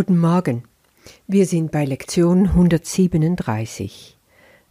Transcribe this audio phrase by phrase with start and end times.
[0.00, 0.62] Guten Morgen.
[1.26, 4.16] Wir sind bei Lektion 137.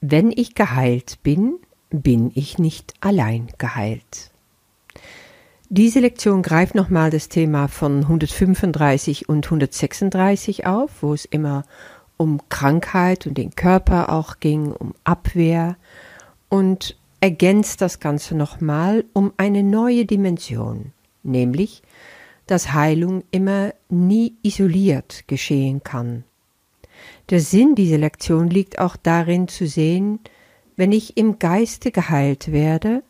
[0.00, 1.58] Wenn ich geheilt bin,
[1.90, 4.30] bin ich nicht allein geheilt.
[5.68, 11.64] Diese Lektion greift nochmal das Thema von 135 und 136 auf, wo es immer
[12.16, 15.76] um Krankheit und den Körper auch ging, um Abwehr
[16.48, 21.82] und ergänzt das Ganze nochmal um eine neue Dimension, nämlich
[22.50, 26.24] dass Heilung immer nie isoliert geschehen kann.
[27.30, 30.18] Der Sinn dieser Lektion liegt auch darin zu sehen,
[30.76, 33.02] wenn ich im Geiste geheilt werde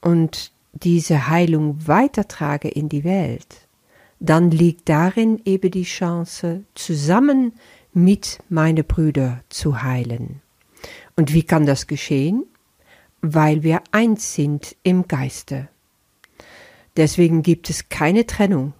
[0.00, 3.66] und diese Heilung weitertrage in die Welt,
[4.20, 7.54] dann liegt darin eben die Chance, zusammen
[7.92, 10.42] mit meine Brüder zu heilen.
[11.16, 12.44] Und wie kann das geschehen?
[13.20, 15.68] Weil wir eins sind im Geiste.
[16.96, 18.72] Deswegen gibt es keine Trennung.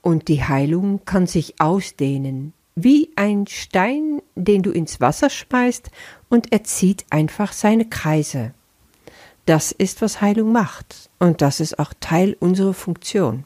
[0.00, 5.90] Und die Heilung kann sich ausdehnen, wie ein Stein, den du ins Wasser schmeißt,
[6.28, 8.52] und er zieht einfach seine Kreise.
[9.46, 13.44] Das ist, was Heilung macht, und das ist auch Teil unserer Funktion.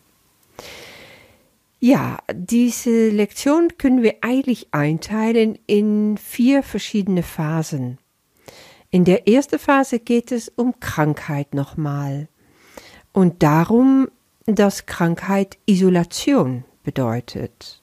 [1.80, 7.98] Ja, diese Lektion können wir eigentlich einteilen in vier verschiedene Phasen.
[8.90, 12.28] In der ersten Phase geht es um Krankheit nochmal
[13.12, 14.08] und darum,
[14.46, 17.82] dass Krankheit Isolation bedeutet.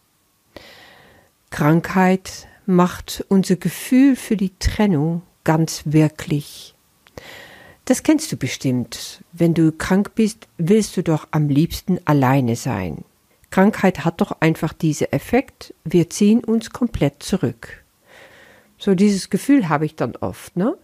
[1.49, 6.73] Krankheit macht unser Gefühl für die Trennung ganz wirklich.
[7.85, 9.23] Das kennst du bestimmt.
[9.31, 13.05] Wenn du krank bist, willst du doch am liebsten alleine sein.
[13.51, 17.83] Krankheit hat doch einfach diesen Effekt, wir ziehen uns komplett zurück.
[18.77, 20.75] So dieses Gefühl habe ich dann oft, ne?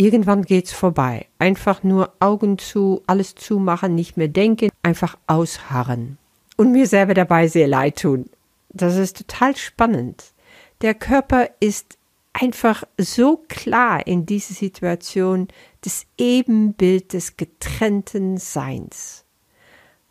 [0.00, 1.26] Irgendwann geht's vorbei.
[1.38, 6.16] Einfach nur Augen zu, alles zumachen, nicht mehr denken, einfach ausharren.
[6.56, 8.30] Und mir selber dabei sehr leid tun.
[8.70, 10.32] Das ist total spannend.
[10.80, 11.98] Der Körper ist
[12.32, 15.48] einfach so klar in dieser Situation
[15.82, 19.26] das Ebenbild des getrennten Seins.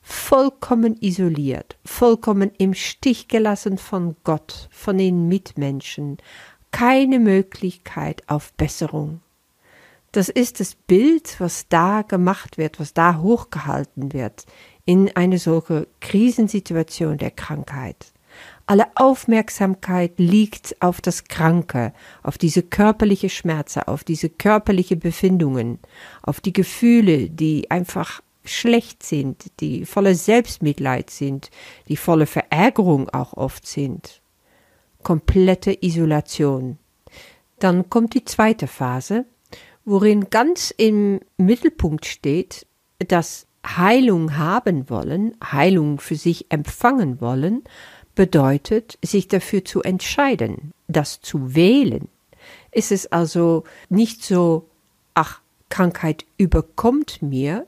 [0.04, 6.20] Vollkommen isoliert, vollkommen im Stich gelassen von Gott, von den Mitmenschen,
[6.70, 9.22] keine Möglichkeit auf Besserung.
[10.12, 14.46] Das ist das Bild, was da gemacht wird, was da hochgehalten wird
[14.86, 18.12] in eine solche Krisensituation der Krankheit.
[18.66, 21.94] Alle Aufmerksamkeit liegt auf das Kranke,
[22.24, 25.78] auf diese körperliche Schmerze, auf diese körperliche Befindungen,
[26.24, 31.52] auf die Gefühle, die einfach schlecht sind, die voller Selbstmitleid sind,
[31.88, 34.22] die voller Verärgerung auch oft sind.
[35.03, 36.80] Komplette Isolation.
[37.59, 39.25] Dann kommt die zweite Phase,
[39.90, 42.66] worin ganz im Mittelpunkt steht,
[43.00, 47.64] dass Heilung haben wollen, Heilung für sich empfangen wollen,
[48.16, 52.08] bedeutet, sich dafür zu entscheiden, das zu wählen.
[52.72, 54.66] Ist es also nicht so,
[55.14, 57.66] ach, Krankheit überkommt mir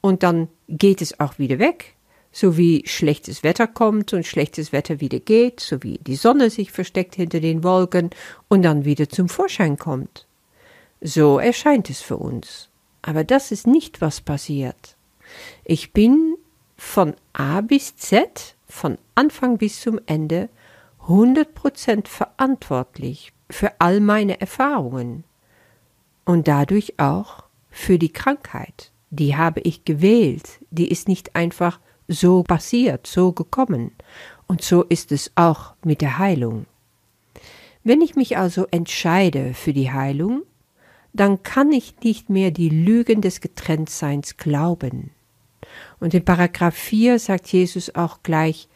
[0.00, 1.94] und dann geht es auch wieder weg,
[2.32, 6.70] so wie schlechtes Wetter kommt und schlechtes Wetter wieder geht, so wie die Sonne sich
[6.72, 8.10] versteckt hinter den Wolken
[8.48, 10.26] und dann wieder zum Vorschein kommt.
[11.00, 12.68] So erscheint es für uns.
[13.02, 14.96] Aber das ist nicht, was passiert.
[15.64, 16.36] Ich bin
[16.76, 20.48] von A bis Z, von Anfang bis zum Ende,
[21.06, 25.24] 100% verantwortlich für all meine Erfahrungen
[26.24, 28.92] und dadurch auch für die Krankheit.
[29.10, 33.92] Die habe ich gewählt, die ist nicht einfach so passiert, so gekommen.
[34.46, 36.66] Und so ist es auch mit der Heilung.
[37.82, 40.42] Wenn ich mich also entscheide für die Heilung,
[41.12, 45.10] dann kann ich nicht mehr die Lügen des Getrenntseins glauben.
[45.98, 48.68] Und in Paragraph 4 sagt Jesus auch gleich,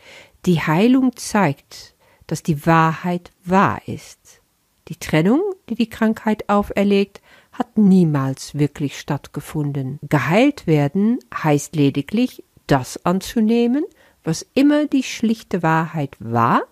[0.46, 1.94] die Heilung zeigt,
[2.26, 4.40] dass die Wahrheit wahr ist.
[4.88, 7.22] Die Trennung, die die Krankheit auferlegt,
[7.52, 9.98] hat niemals wirklich stattgefunden.
[10.02, 13.84] Geheilt werden heißt lediglich, das anzunehmen,
[14.24, 16.62] was immer die schlichte Wahrheit war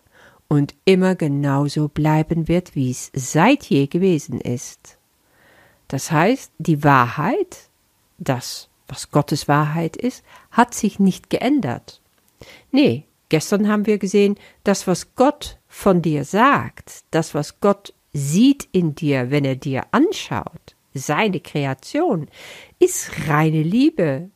[0.49, 4.99] und immer genauso bleiben wird, wie es seit je gewesen ist.
[5.93, 7.69] Das heißt, die Wahrheit,
[8.17, 12.01] das, was Gottes Wahrheit ist, hat sich nicht geändert.
[12.71, 18.67] Nee, gestern haben wir gesehen, das, was Gott von dir sagt, das, was Gott sieht
[18.73, 22.31] in dir, wenn er dir anschaut, seine Kreation,
[22.79, 24.31] ist reine Liebe,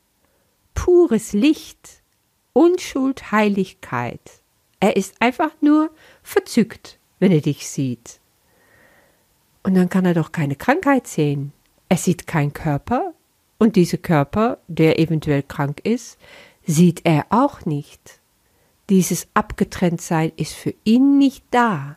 [0.74, 2.02] pures Licht,
[2.52, 4.42] Unschuld, Heiligkeit.
[4.78, 5.90] Er ist einfach nur
[6.22, 8.20] verzückt, wenn er dich sieht.
[9.66, 11.52] Und dann kann er doch keine Krankheit sehen.
[11.88, 13.14] Er sieht keinen Körper
[13.58, 16.18] und dieser Körper, der eventuell krank ist,
[16.64, 18.20] sieht er auch nicht.
[18.90, 21.96] Dieses Abgetrenntsein ist für ihn nicht da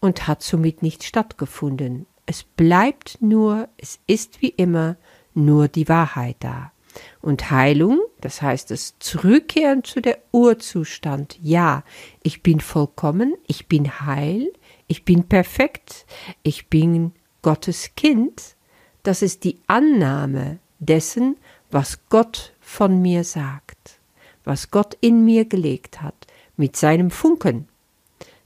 [0.00, 2.06] und hat somit nicht stattgefunden.
[2.26, 4.96] Es bleibt nur, es ist wie immer
[5.34, 6.72] nur die Wahrheit da.
[7.20, 11.38] Und Heilung, das heißt das Zurückkehren zu der Urzustand.
[11.40, 11.84] Ja,
[12.24, 14.52] ich bin vollkommen, ich bin heil,
[14.86, 16.06] ich bin perfekt,
[16.42, 17.12] ich bin
[17.42, 18.56] Gottes Kind.
[19.02, 21.36] Das ist die Annahme dessen,
[21.70, 23.98] was Gott von mir sagt,
[24.44, 26.26] was Gott in mir gelegt hat,
[26.56, 27.68] mit seinem Funken.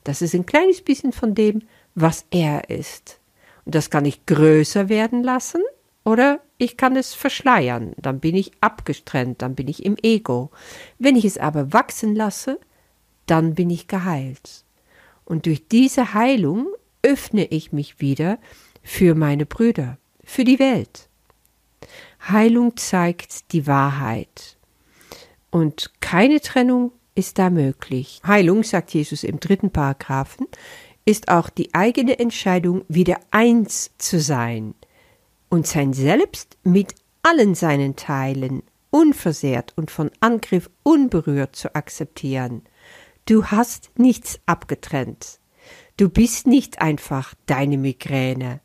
[0.04, 1.62] Das ist ein kleines bisschen von dem,
[1.94, 3.18] was er ist.
[3.64, 5.62] Und das kann ich größer werden lassen
[6.04, 10.50] oder ich kann es verschleiern, dann bin ich abgestrennt, dann bin ich im Ego.
[10.98, 12.60] Wenn ich es aber wachsen lasse,
[13.26, 14.64] dann bin ich geheilt.
[15.26, 16.68] Und durch diese Heilung
[17.02, 18.38] öffne ich mich wieder
[18.82, 21.08] für meine Brüder, für die Welt.
[22.28, 24.56] Heilung zeigt die Wahrheit.
[25.50, 28.20] Und keine Trennung ist da möglich.
[28.26, 30.46] Heilung, sagt Jesus im dritten Paragraphen,
[31.04, 34.74] ist auch die eigene Entscheidung, wieder eins zu sein
[35.48, 42.62] und sein Selbst mit allen seinen Teilen unversehrt und von Angriff unberührt zu akzeptieren.
[43.26, 45.40] Du hast nichts abgetrennt.
[45.96, 48.60] Du bist nicht einfach deine Migräne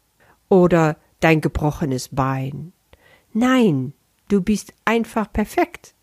[0.50, 2.74] oder dein gebrochenes Bein.
[3.34, 3.94] Nein,
[4.30, 5.94] du bist einfach perfekt.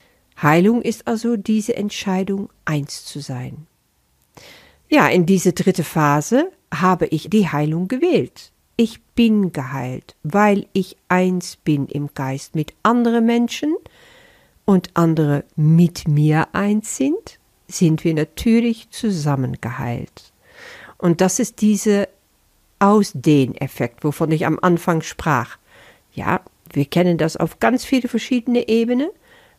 [0.40, 3.66] Heilung ist also diese Entscheidung, eins zu sein.
[4.88, 10.96] Ja, in diese dritte Phase habe ich die Heilung gewählt ich bin geheilt, weil ich
[11.08, 13.74] eins bin im Geist mit anderen Menschen
[14.64, 17.37] und andere mit mir eins sind,
[17.68, 20.32] sind wir natürlich zusammen geheilt.
[20.96, 22.08] Und das ist diese
[22.80, 25.58] Ausdehneffekt, wovon ich am Anfang sprach.
[26.12, 26.40] Ja,
[26.72, 29.10] wir kennen das auf ganz viele verschiedene Ebenen.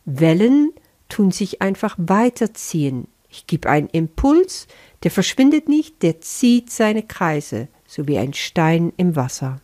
[0.05, 0.73] Wellen
[1.07, 3.07] tun sich einfach weiterziehen.
[3.29, 4.67] Ich gebe einen Impuls,
[5.03, 9.59] der verschwindet nicht, der zieht seine Kreise so wie ein Stein im Wasser.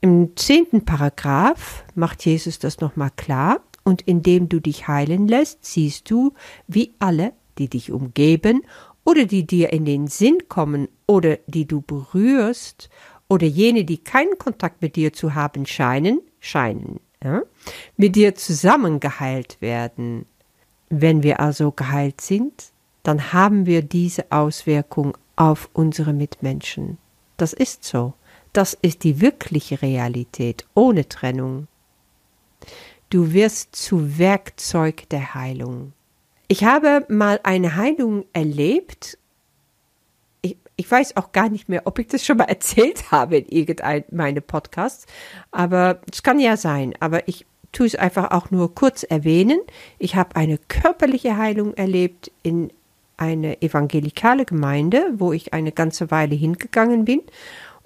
[0.00, 6.10] Im zehnten Paragraph macht Jesus das nochmal klar, und indem du dich heilen lässt, siehst
[6.10, 6.34] du,
[6.66, 8.60] wie alle, die dich umgeben
[9.02, 12.90] oder die dir in den Sinn kommen oder die du berührst
[13.30, 17.40] oder jene, die keinen Kontakt mit dir zu haben scheinen, scheinen, ja,
[17.96, 20.26] mit dir zusammen geheilt werden.
[20.90, 22.72] Wenn wir also geheilt sind,
[23.04, 26.98] dann haben wir diese Auswirkung auf unsere Mitmenschen.
[27.38, 28.12] Das ist so.
[28.52, 31.68] Das ist die wirkliche Realität ohne Trennung.
[33.10, 35.92] Du wirst zu Werkzeug der Heilung.
[36.46, 39.16] Ich habe mal eine Heilung erlebt.
[40.42, 43.46] Ich, ich weiß auch gar nicht mehr, ob ich das schon mal erzählt habe in
[43.46, 45.06] irgendeinem meiner Podcasts,
[45.50, 46.94] aber es kann ja sein.
[47.00, 49.60] Aber ich tue es einfach auch nur kurz erwähnen.
[49.98, 52.70] Ich habe eine körperliche Heilung erlebt in
[53.16, 57.22] eine evangelikale Gemeinde, wo ich eine ganze Weile hingegangen bin.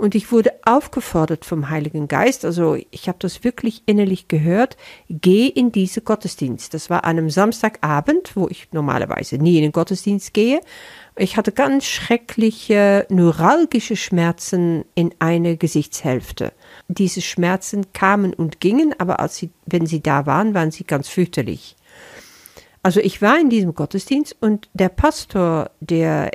[0.03, 4.77] Und ich wurde aufgefordert vom Heiligen Geist, also ich habe das wirklich innerlich gehört,
[5.09, 6.75] geh in diese Gottesdienst.
[6.75, 10.61] Das war an einem Samstagabend, wo ich normalerweise nie in den Gottesdienst gehe.
[11.15, 16.53] Ich hatte ganz schreckliche neuralgische Schmerzen in einer Gesichtshälfte.
[16.89, 21.07] Diese Schmerzen kamen und gingen, aber als sie, wenn sie da waren, waren sie ganz
[21.07, 21.77] fürchterlich.
[22.83, 26.33] Also ich war in diesem Gottesdienst und der Pastor, der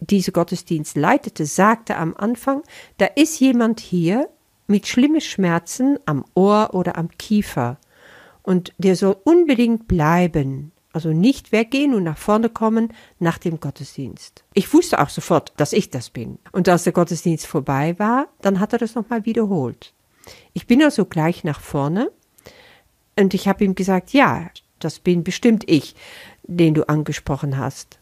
[0.00, 2.62] diese Gottesdienst leitete, sagte am Anfang,
[2.98, 4.28] da ist jemand hier
[4.66, 7.78] mit schlimmen Schmerzen am Ohr oder am Kiefer
[8.42, 14.44] und der soll unbedingt bleiben, also nicht weggehen und nach vorne kommen nach dem Gottesdienst.
[14.54, 16.38] Ich wusste auch sofort, dass ich das bin.
[16.52, 19.94] Und als der Gottesdienst vorbei war, dann hat er das nochmal wiederholt.
[20.52, 22.10] Ich bin also gleich nach vorne
[23.16, 24.50] und ich habe ihm gesagt, ja,
[24.80, 25.94] das bin bestimmt ich,
[26.42, 27.99] den du angesprochen hast.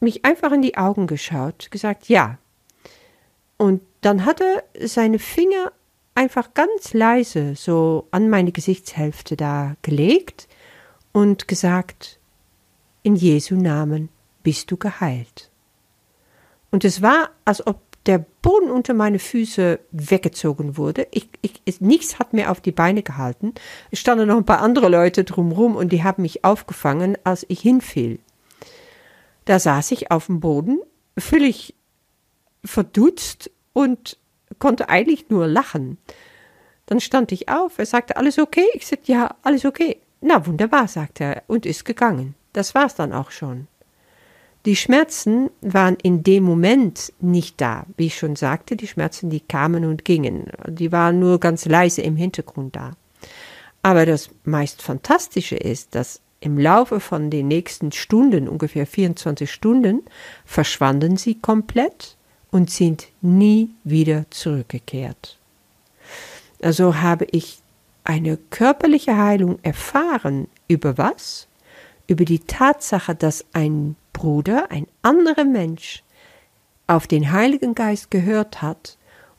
[0.00, 2.38] Mich einfach in die Augen geschaut, gesagt, ja.
[3.56, 5.72] Und dann hat er seine Finger
[6.14, 10.48] einfach ganz leise so an meine Gesichtshälfte da gelegt
[11.12, 12.18] und gesagt,
[13.02, 14.08] in Jesu Namen
[14.42, 15.50] bist du geheilt.
[16.70, 21.06] Und es war, als ob der Boden unter meine Füße weggezogen wurde.
[21.10, 23.54] Ich, ich, nichts hat mir auf die Beine gehalten.
[23.90, 27.60] Es standen noch ein paar andere Leute drumherum und die haben mich aufgefangen, als ich
[27.60, 28.18] hinfiel.
[29.44, 30.80] Da saß ich auf dem Boden,
[31.18, 31.74] völlig
[32.64, 34.18] verdutzt und
[34.58, 35.98] konnte eigentlich nur lachen.
[36.86, 38.66] Dann stand ich auf, er sagte, alles okay?
[38.74, 40.00] Ich sagte, ja, alles okay.
[40.20, 42.34] Na, wunderbar, sagte er und ist gegangen.
[42.52, 43.66] Das war's dann auch schon.
[44.64, 47.84] Die Schmerzen waren in dem Moment nicht da.
[47.98, 50.50] Wie ich schon sagte, die Schmerzen, die kamen und gingen.
[50.66, 52.92] Die waren nur ganz leise im Hintergrund da.
[53.82, 60.02] Aber das meist Fantastische ist, dass Im Laufe von den nächsten Stunden, ungefähr 24 Stunden,
[60.44, 62.18] verschwanden sie komplett
[62.50, 65.38] und sind nie wieder zurückgekehrt.
[66.60, 67.60] Also habe ich
[68.04, 70.48] eine körperliche Heilung erfahren.
[70.68, 71.48] Über was?
[72.08, 76.02] Über die Tatsache, dass ein Bruder, ein anderer Mensch,
[76.86, 78.98] auf den Heiligen Geist gehört hat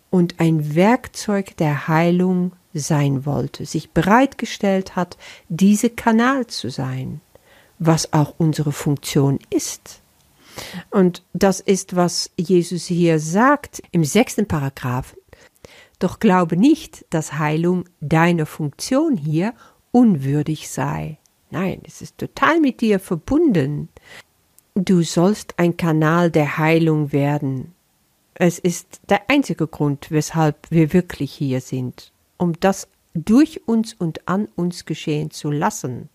[0.10, 5.18] und ein Werkzeug der Heilung sein wollte, sich bereitgestellt hat,
[5.50, 7.22] diese Kanal zu sein,
[7.80, 10.02] was auch unsere Funktion ist.
[10.90, 15.20] Und das ist, was Jesus hier sagt im sechsten Paragraphen.
[16.00, 19.54] Doch glaube nicht, dass Heilung deiner Funktion hier
[19.92, 21.18] unwürdig sei.
[21.52, 23.90] Nein, es ist total mit dir verbunden.
[24.76, 27.74] Du sollst ein Kanal der Heilung werden.
[28.34, 34.28] Es ist der einzige Grund, weshalb wir wirklich hier sind, um das durch uns und
[34.28, 36.10] an uns geschehen zu lassen.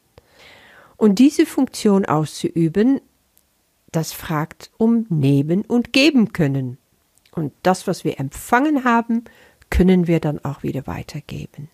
[0.97, 3.01] Und diese Funktion auszuüben,
[3.91, 6.79] das fragt um Nehmen und Geben können.
[7.33, 9.25] Und das, was wir empfangen haben,
[9.71, 11.71] können wir dann auch wieder weitergeben.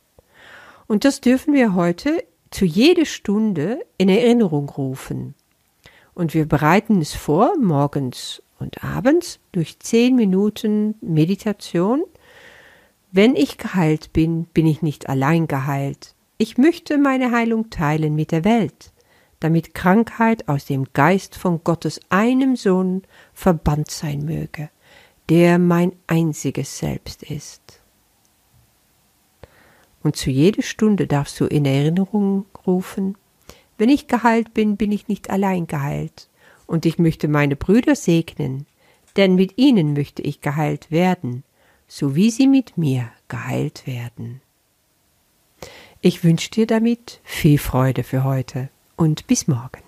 [0.86, 5.34] Und das dürfen wir heute zu jeder Stunde in Erinnerung rufen.
[6.14, 12.04] Und wir bereiten es vor, morgens und abends, durch zehn Minuten Meditation.
[13.16, 16.14] Wenn ich geheilt bin, bin ich nicht allein geheilt.
[16.37, 18.92] Ich möchte meine Heilung teilen mit der Welt,
[19.40, 24.68] damit Krankheit aus dem Geist von Gottes einem Sohn verbannt sein möge,
[25.30, 27.80] der mein einziges Selbst ist.
[30.02, 33.16] Und zu jeder Stunde darfst du in Erinnerung rufen,
[33.78, 36.28] wenn ich geheilt bin, bin ich nicht allein geheilt,
[36.66, 38.66] und ich möchte meine Brüder segnen,
[39.16, 41.44] denn mit ihnen möchte ich geheilt werden,
[41.88, 44.40] so wie sie mit mir geheilt werden.
[46.00, 49.86] Ich wünsche dir damit viel Freude für heute und bis morgen.